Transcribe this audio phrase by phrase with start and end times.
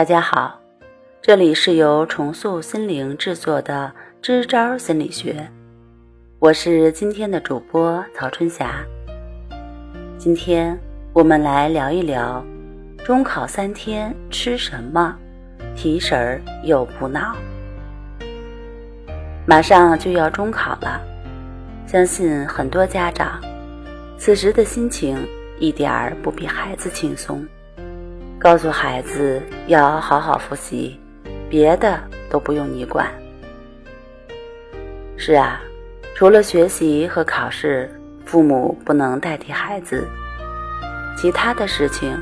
[0.00, 0.58] 大家好，
[1.20, 5.46] 这里是由重塑心灵制作的支招心理学，
[6.38, 8.82] 我是今天的主播曹春霞。
[10.16, 10.74] 今天
[11.12, 12.42] 我们来聊一聊
[13.04, 15.14] 中考三天吃什么，
[15.76, 17.36] 提神儿又补脑。
[19.44, 20.98] 马上就要中考了，
[21.86, 23.38] 相信很多家长
[24.16, 25.18] 此时的心情
[25.58, 27.46] 一点儿不比孩子轻松。
[28.40, 30.98] 告诉孩子要好好复习，
[31.50, 32.00] 别的
[32.30, 33.06] 都不用你管。
[35.18, 35.60] 是啊，
[36.14, 40.08] 除了学习和考试，父母不能代替孩子。
[41.18, 42.16] 其他的事情，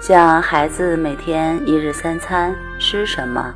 [0.00, 3.54] 像孩子每天一日三餐吃什么，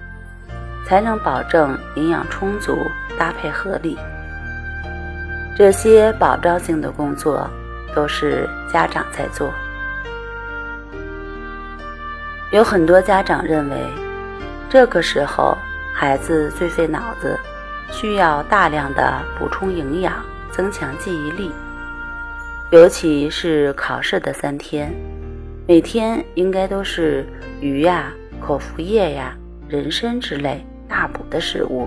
[0.87, 2.79] 才能保证营养充足、
[3.19, 3.99] 搭配合理，
[5.57, 7.51] 这些保障性的工作，
[7.93, 9.53] 都是家长在做。
[12.51, 13.77] 有很多家长认为，
[14.71, 15.55] 这个时候
[15.93, 17.39] 孩子最费脑子，
[17.91, 21.51] 需要大量的补充营养，增强记忆力。
[22.71, 24.91] 尤其是考试的三天，
[25.67, 27.27] 每天应该都是
[27.61, 28.11] 鱼呀、
[28.41, 29.37] 口服液呀、
[29.69, 31.87] 人参之类大补的食物。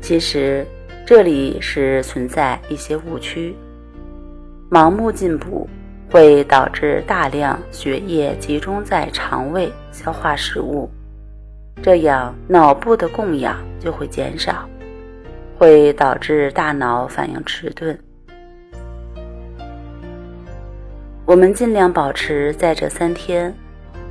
[0.00, 0.64] 其实
[1.04, 3.56] 这里是存在一些误区，
[4.70, 5.68] 盲目进补。
[6.14, 10.88] 会导致大量血液集中在肠胃消化食物，
[11.82, 14.64] 这样脑部的供氧就会减少，
[15.58, 17.98] 会导致大脑反应迟钝。
[21.26, 23.52] 我们尽量保持在这三天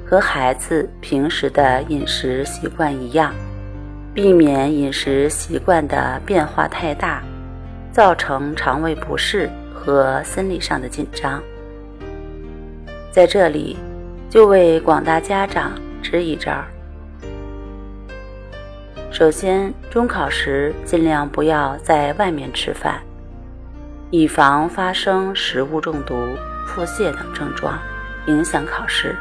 [0.05, 3.33] 和孩子平时的饮食习惯一样，
[4.13, 7.23] 避免饮食习惯的变化太大，
[7.93, 11.41] 造成肠胃不适和心理上的紧张。
[13.13, 13.77] 在这里，
[14.27, 16.51] 就为广大家长支一招。
[19.11, 22.99] 首先，中考时尽量不要在外面吃饭，
[24.09, 26.15] 以防发生食物中毒、
[26.65, 27.77] 腹泻等症状，
[28.25, 29.15] 影响考试。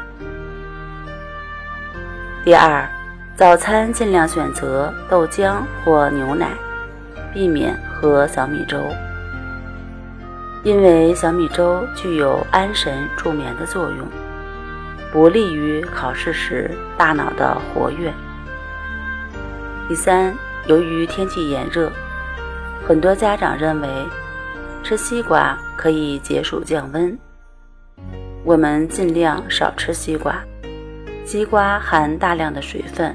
[2.43, 2.89] 第二，
[3.35, 6.49] 早餐尽量选择豆浆或牛奶，
[7.31, 8.79] 避免喝小米粥。
[10.63, 14.07] 因为小米粥具有安神助眠的作用，
[15.11, 18.13] 不利于考试时大脑的活跃。
[19.89, 20.33] 第三，
[20.67, 21.91] 由于天气炎热，
[22.87, 23.89] 很多家长认为
[24.83, 27.17] 吃西瓜可以解暑降温，
[28.45, 30.41] 我们尽量少吃西瓜。
[31.25, 33.13] 西瓜含大量的水分，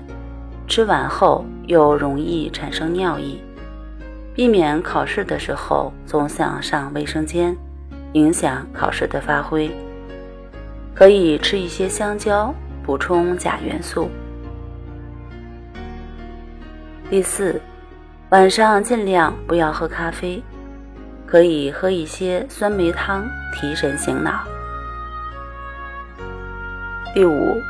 [0.66, 3.40] 吃完后又容易产生尿意。
[4.38, 7.56] 避免考试的时候总想上卫生间，
[8.12, 9.68] 影响考试的发挥。
[10.94, 12.54] 可以吃一些香蕉，
[12.84, 14.08] 补充钾元素。
[17.10, 17.60] 第四，
[18.28, 20.40] 晚上尽量不要喝咖啡，
[21.26, 24.44] 可以喝一些酸梅汤提神醒脑。
[27.12, 27.60] 第五，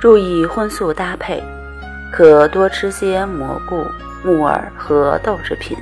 [0.00, 1.40] 注意荤素搭配，
[2.12, 3.86] 可多吃些蘑菇、
[4.24, 5.78] 木耳和豆制品。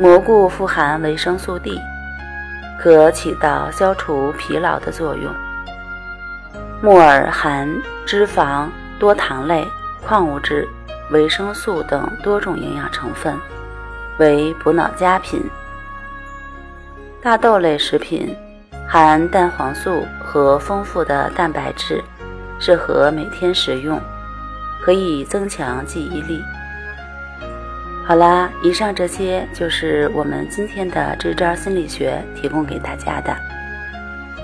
[0.00, 1.76] 蘑菇富含维生素 D，
[2.78, 5.34] 可起到消除疲劳的作用。
[6.80, 7.68] 木耳含
[8.06, 8.68] 脂肪、
[9.00, 9.66] 多糖类、
[10.06, 10.68] 矿物质、
[11.10, 13.36] 维生素等多种营养成分，
[14.18, 15.42] 为补脑佳品。
[17.20, 18.32] 大豆类食品
[18.86, 22.00] 含蛋黄素和丰富的蛋白质，
[22.60, 24.00] 适合每天食用，
[24.80, 26.40] 可以增强记忆力。
[28.08, 33.36] 好啦，以上这些就是我们今天的支招心理学提供给大家的。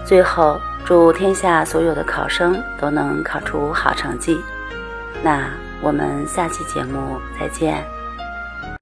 [0.05, 4.39] 最后，祝天下所有的考生都能考出好成绩。
[5.23, 5.49] 那
[5.81, 7.94] 我们下期节目再见。